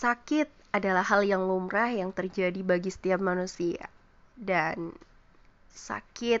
[0.00, 3.84] sakit adalah hal yang lumrah yang terjadi bagi setiap manusia
[4.40, 4.96] dan
[5.76, 6.40] sakit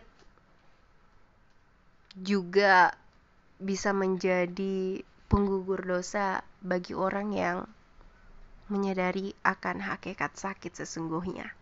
[2.16, 2.96] juga
[3.60, 7.58] bisa menjadi penggugur dosa bagi orang yang
[8.72, 11.52] menyadari akan hakikat sakit sesungguhnya.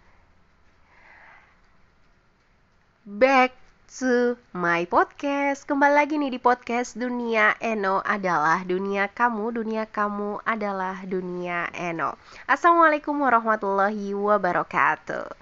[3.08, 5.64] Back to my podcast.
[5.64, 12.20] Kembali lagi nih di podcast Dunia Eno adalah dunia kamu, dunia kamu adalah dunia Eno.
[12.44, 15.32] Assalamualaikum warahmatullahi wabarakatuh.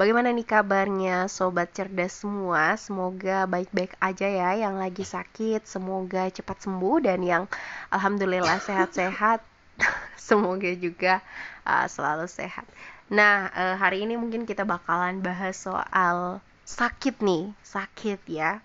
[0.00, 2.72] Bagaimana nih kabarnya sobat cerdas semua?
[2.80, 7.44] Semoga baik-baik aja ya yang lagi sakit, semoga cepat sembuh dan yang
[7.92, 9.44] alhamdulillah sehat-sehat
[10.16, 11.20] semoga juga
[11.68, 12.64] uh, selalu sehat.
[13.12, 18.62] Nah, uh, hari ini mungkin kita bakalan bahas soal sakit nih, sakit ya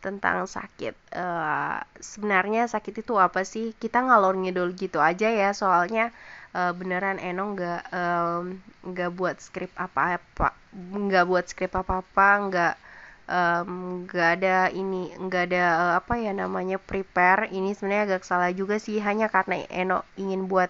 [0.00, 0.92] tentang sakit.
[1.16, 3.72] Uh, sebenarnya sakit itu apa sih?
[3.76, 6.12] Kita ngalor ngidul gitu aja ya, soalnya
[6.52, 7.82] uh, beneran Eno nggak
[8.84, 12.74] nggak buat skrip apa-apa, nggak buat skrip apa-apa, nggak
[14.04, 17.48] nggak um, ada ini, nggak ada uh, apa ya namanya prepare.
[17.48, 20.68] Ini sebenarnya agak salah juga sih, hanya karena Eno ingin buat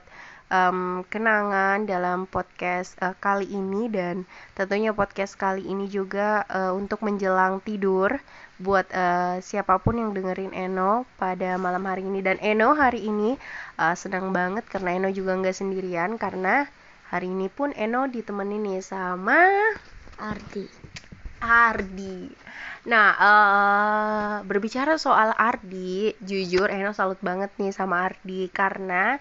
[0.55, 4.23] um, kenangan dalam podcast uh, kali ini dan
[4.55, 8.15] tentunya podcast kali ini juga uh, untuk menjelang tidur
[8.63, 13.35] buat uh, siapa pun yang dengerin Eno pada malam hari ini dan Eno hari ini
[13.83, 16.71] uh, senang banget karena Eno juga nggak sendirian karena
[17.11, 19.51] hari ini pun Eno ditemenin nih sama
[20.23, 20.71] Ardi.
[21.43, 22.31] Ardi.
[22.85, 29.19] Nah, uh, berbicara soal Ardi, jujur Eno salut banget nih sama Ardi karena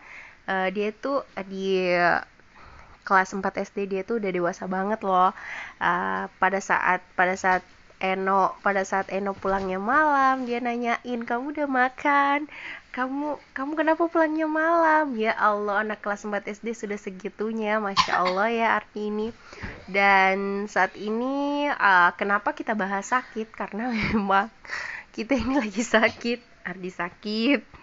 [0.47, 1.88] uh, dia tuh di
[3.03, 5.35] kelas 4 SD dia tuh udah dewasa banget loh.
[5.77, 7.61] Uh, pada saat pada saat
[8.03, 12.52] Eno pada saat Eno pulangnya malam dia nanyain kamu udah makan?
[12.91, 15.16] Kamu kamu kenapa pulangnya malam?
[15.16, 19.31] Ya Allah anak kelas 4 SD sudah segitunya Masya Allah ya arti ini.
[19.88, 23.51] Dan saat ini uh, kenapa kita bahas sakit?
[23.56, 24.51] Karena memang
[25.16, 26.39] kita ini lagi sakit.
[26.63, 27.82] Ardi sakit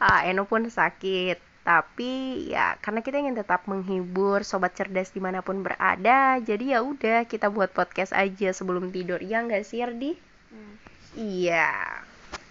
[0.00, 1.38] uh, Eno pun sakit.
[1.66, 6.80] Tapi ya karena kita ingin tetap menghibur sobat cerdas di mana pun berada jadi ya
[6.86, 9.18] udah kita buat podcast aja sebelum tidur.
[9.18, 10.14] Ya nggak sih Ardi?
[10.50, 10.74] Hmm.
[11.18, 11.74] iya.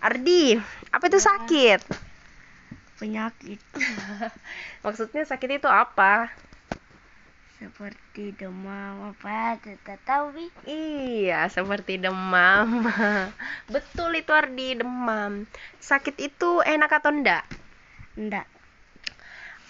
[0.03, 0.59] Ardi
[0.91, 1.25] apa itu ya.
[1.31, 1.81] sakit?
[3.00, 3.59] Penyakit.
[4.83, 6.31] Maksudnya sakit itu apa
[7.66, 10.46] seperti demam apa tidak tahu bi?
[10.70, 12.86] Iya seperti demam.
[13.74, 15.50] Betul itu Ardi demam.
[15.81, 17.42] Sakit itu enak atau enggak
[18.14, 18.46] enggak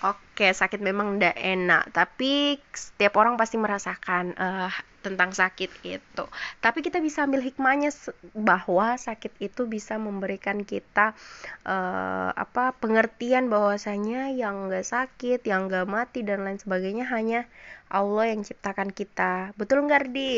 [0.03, 4.69] Oke, sakit memang tidak enak, tapi setiap orang pasti merasakan uh,
[5.05, 6.25] tentang sakit itu.
[6.57, 7.93] Tapi kita bisa ambil hikmahnya
[8.33, 11.13] bahwa sakit itu bisa memberikan kita
[11.61, 17.45] uh, apa pengertian bahwasanya yang nggak sakit, yang nggak mati dan lain sebagainya hanya
[17.93, 19.53] Allah yang ciptakan kita.
[19.53, 20.31] Betul nggak, Ardi?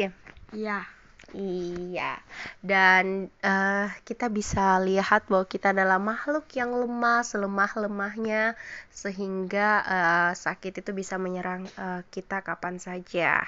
[0.51, 0.97] Iya.
[1.35, 2.23] Iya,
[2.63, 8.55] dan uh, kita bisa lihat bahwa kita adalah makhluk yang lemah, selemah-lemahnya,
[8.95, 13.43] sehingga uh, sakit itu bisa menyerang uh, kita kapan saja.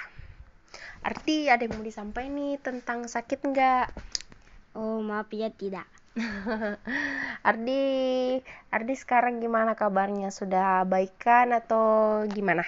[1.06, 3.94] Arti ada yang mau disampaikan nih tentang sakit enggak?
[4.75, 5.88] Oh maaf ya tidak.
[7.50, 7.84] Ardi,
[8.69, 10.34] Ardi sekarang gimana kabarnya?
[10.35, 12.68] Sudah baikan atau gimana?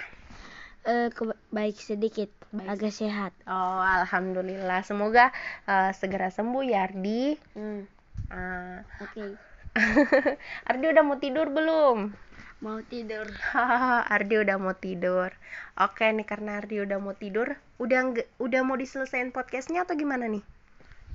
[0.86, 1.08] uh,
[1.50, 2.68] baik sedikit baik.
[2.68, 5.30] agak sehat oh alhamdulillah semoga
[5.66, 7.82] uh, segera sembuh ya Ardi hmm.
[8.30, 9.30] uh, oke okay.
[10.70, 12.12] Ardi udah mau tidur belum
[12.62, 13.26] mau tidur.
[14.14, 15.34] Ardi udah mau tidur.
[15.74, 20.46] Oke nih karena Ardi udah mau tidur udah udah mau diselesain podcastnya atau gimana nih?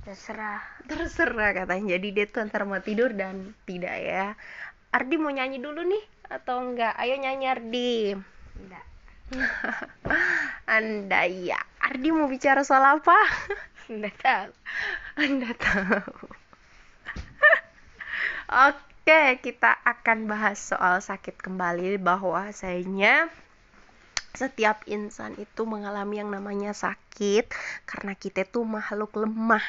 [0.04, 0.60] Terserah.
[0.84, 1.96] Terserah katanya.
[1.96, 4.36] Jadi dia tuh antara mau tidur dan tidak ya.
[4.92, 6.92] Ardi mau nyanyi dulu nih atau enggak?
[7.00, 7.92] Ayo nyanyi Ardi.
[8.60, 8.84] Enggak.
[10.76, 11.60] Anda ya.
[11.80, 13.16] Ardi mau bicara soal apa?
[13.88, 14.52] Anda tahu.
[15.16, 16.28] Anda tahu.
[18.68, 18.87] Oke
[19.40, 23.32] kita akan bahas soal sakit kembali bahwasanya
[24.36, 27.48] setiap insan itu mengalami yang namanya sakit
[27.88, 29.64] karena kita tuh makhluk lemah.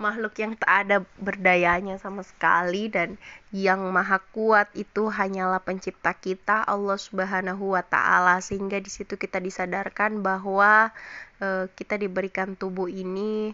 [0.00, 3.20] Makhluk yang tak ada berdayanya sama sekali dan
[3.52, 8.40] yang maha kuat itu hanyalah pencipta kita Allah Subhanahu wa taala.
[8.40, 10.96] Sehingga di situ kita disadarkan bahwa
[11.44, 13.52] e, kita diberikan tubuh ini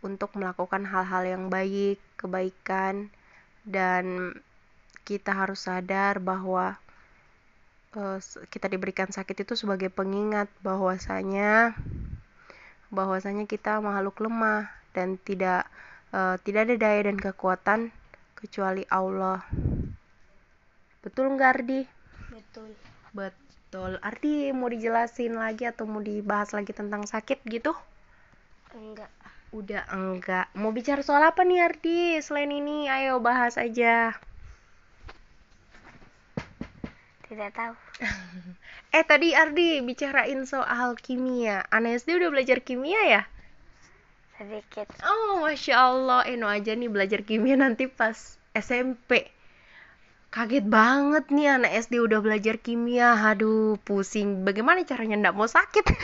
[0.00, 3.12] untuk melakukan hal-hal yang baik, kebaikan
[3.68, 4.34] dan
[5.04, 6.80] kita harus sadar bahwa
[7.92, 11.76] e, kita diberikan sakit itu sebagai pengingat bahwasanya
[12.90, 15.70] bahwasanya kita makhluk lemah dan tidak
[16.10, 17.94] uh, tidak ada daya dan kekuatan
[18.34, 19.46] kecuali Allah.
[20.98, 21.80] Betul nggak Ardi?
[22.34, 22.74] betul
[23.70, 24.02] Betul.
[24.02, 27.70] Arti mau dijelasin lagi atau mau dibahas lagi tentang sakit gitu?
[28.70, 29.10] enggak
[29.50, 30.46] Udah enggak.
[30.54, 32.22] Mau bicara soal apa nih Ardi?
[32.22, 34.14] Selain ini, ayo bahas aja.
[37.30, 37.74] tidak tahu
[38.98, 41.62] Eh tadi Ardi bicarain soal kimia.
[41.70, 43.22] Anak SD udah belajar kimia ya?
[44.34, 46.26] sedikit Oh, Masya Allah.
[46.26, 49.30] Eno aja nih belajar kimia nanti pas SMP.
[50.34, 53.14] Kaget banget nih anak SD udah belajar kimia.
[53.14, 54.42] Aduh, pusing.
[54.42, 55.86] Bagaimana caranya ndak mau sakit?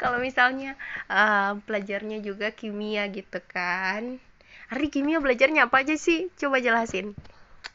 [0.00, 0.70] Kalau misalnya
[1.10, 4.02] eh, pelajarnya juga kimia gitu kan.
[4.72, 6.28] Ardi kimia belajarnya apa aja sih?
[6.40, 7.06] Coba jelasin.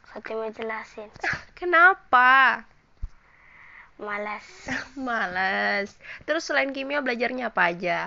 [0.09, 1.09] Fatimah jelasin
[1.59, 2.63] Kenapa?
[4.05, 4.45] malas
[5.07, 5.89] Males.
[6.25, 7.99] Terus selain kimia belajarnya apa aja?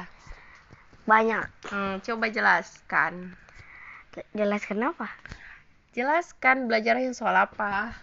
[1.11, 3.35] banyak Hmm, coba jelaskan.
[4.39, 5.07] jelas kenapa
[5.97, 7.95] Jelaskan belajarnya soal apa?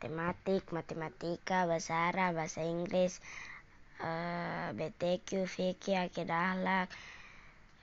[0.00, 3.12] tematik matematika bahasa Arab bahasa Inggris
[4.06, 6.88] eh, BTQ fikih akidah akhlak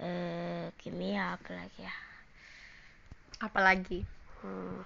[0.08, 1.94] eh, kimia apalagi ya
[3.48, 4.00] Apalagi?
[4.42, 4.80] hmm.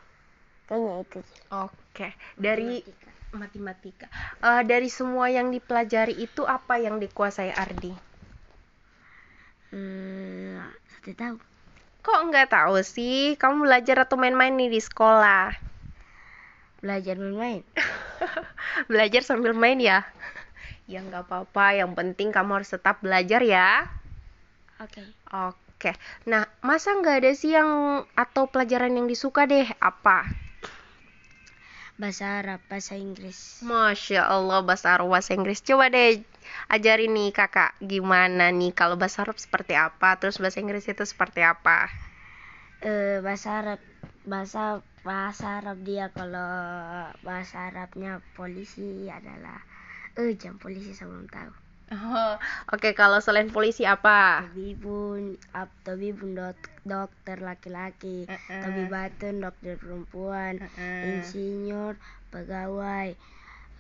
[0.68, 1.20] kayaknya itu
[1.64, 2.08] Oke,
[2.46, 2.72] dari
[3.42, 4.08] matematika.
[4.50, 7.92] Eh, dari semua yang dipelajari itu apa yang dikuasai Ardi?
[9.72, 10.60] hmm,
[11.04, 11.36] tidak tahu
[12.06, 13.20] Kok nggak tahu sih?
[13.42, 15.46] Kamu belajar atau main-main nih di sekolah?
[16.82, 17.64] belajar bermain
[18.92, 20.06] belajar sambil main ya?
[20.86, 23.70] Ya nggak apa-apa, yang penting kamu harus tetap belajar ya.
[24.80, 25.04] oke.
[25.34, 25.92] Oke,
[26.30, 29.68] nah masa nggak ada sih yang atau pelajaran yang disuka deh?
[29.82, 30.30] Apa?
[31.96, 33.64] bahasa Arab bahasa Inggris.
[33.64, 35.64] Masya Allah bahasa Arab bahasa Inggris.
[35.64, 36.20] Coba deh
[36.76, 37.72] ajarin nih kakak.
[37.80, 38.72] Gimana nih?
[38.76, 40.20] Kalau bahasa Arab seperti apa?
[40.20, 41.88] Terus bahasa Inggris itu seperti apa?
[42.84, 43.80] Eh, bahasa Arab
[44.28, 46.12] bahasa bahasa Arab dia.
[46.12, 46.52] Kalau
[47.24, 49.64] bahasa Arabnya polisi adalah
[50.22, 51.52] eh jam polisi saya belum tahu
[51.94, 52.34] oh,
[52.74, 55.22] Oke kalau selain polisi apa tabibun
[55.62, 56.60] ab tabibun dok,
[56.92, 58.64] dokter laki-laki Mm-mm.
[58.64, 61.12] tabibatun dokter perempuan Mm-mm.
[61.12, 61.94] insinyur
[62.34, 63.10] pegawai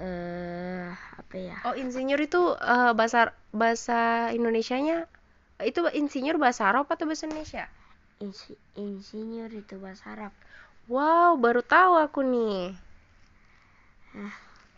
[0.08, 0.88] eh
[1.22, 2.42] apa ya Oh insinyur itu
[2.74, 3.22] eh, bahasa
[3.62, 4.00] bahasa
[4.38, 4.98] Indonesianya
[5.70, 7.64] itu insinyur bahasa Arab atau bahasa Indonesia?
[8.26, 10.34] Insi- insinyur itu bahasa Arab
[10.94, 12.74] Wow baru tahu aku nih.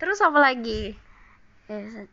[0.02, 0.98] Terus apa lagi?
[1.68, 2.08] Eh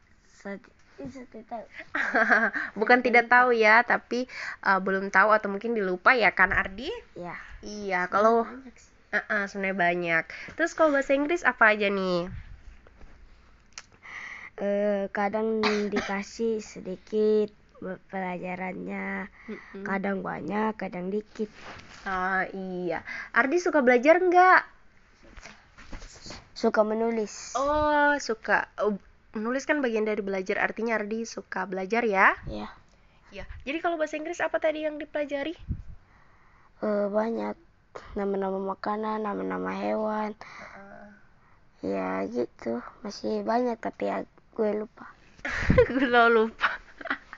[2.78, 4.26] Bukan tidak tahu ya, tapi
[4.62, 6.90] eh, belum tahu atau mungkin dilupa ya kan Ardi?
[7.14, 7.34] ya
[7.64, 8.44] Iya, kalau
[8.76, 8.92] sih.
[9.14, 10.24] uh sebenarnya banyak.
[10.58, 12.28] Terus kalau bahasa Inggris apa aja nih?
[14.54, 15.58] eh kadang
[15.90, 17.50] dikasih sedikit
[18.06, 19.26] pelajarannya
[19.82, 21.50] kadang banyak kadang dikit
[22.06, 23.02] Ah iya.
[23.34, 24.60] Ardi suka belajar nggak?
[26.54, 28.70] suka menulis Oh suka.
[29.34, 30.62] Menulis kan bagian dari belajar.
[30.62, 32.34] Artinya Ardi suka belajar ya?
[32.48, 32.70] ya
[33.34, 33.44] Iya.
[33.66, 35.58] Jadi kalau bahasa Inggris apa tadi yang dipelajari?
[36.84, 37.56] eh banyak
[38.18, 40.34] nama-nama makanan nama-nama hewan
[41.80, 45.08] ya gitu masih banyak tapi ya gue lupa
[45.92, 46.80] Gue lupa.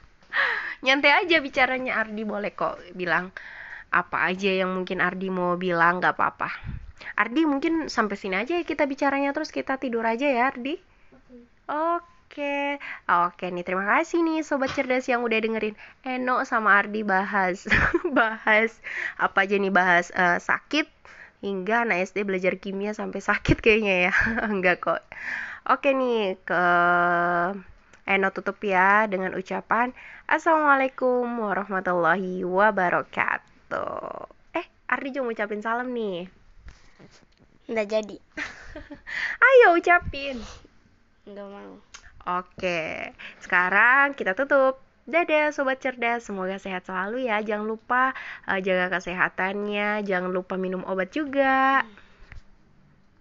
[0.86, 3.34] Nyantai aja bicaranya Ardi boleh kok bilang
[3.90, 6.50] apa aja yang mungkin Ardi mau bilang nggak apa-apa.
[7.18, 10.78] Ardi mungkin sampai sini aja ya kita bicaranya terus kita tidur aja ya Ardi.
[11.66, 12.78] Oke,
[13.10, 15.74] oke nih terima kasih nih sobat cerdas yang udah dengerin
[16.06, 17.66] Eno sama Ardi bahas
[18.18, 18.70] bahas
[19.18, 20.86] apa aja nih bahas eh, sakit
[21.42, 24.14] hingga anak SD belajar kimia sampai sakit kayaknya ya
[24.52, 25.02] enggak kok.
[25.66, 26.62] Oke nih ke
[28.06, 29.90] Eno tutup ya dengan ucapan
[30.30, 34.30] Assalamualaikum warahmatullahi wabarakatuh.
[34.54, 36.30] Eh, Ardi juga mau ucapin salam nih.
[37.66, 38.16] nggak jadi
[39.50, 40.38] Ayo ucapin.
[41.26, 41.76] Nggak mau
[42.26, 44.82] Oke, sekarang kita tutup.
[45.06, 47.38] Dadah sobat cerdas, semoga sehat selalu ya.
[47.38, 48.18] Jangan lupa
[48.50, 51.86] eh, jaga kesehatannya, jangan lupa minum obat juga.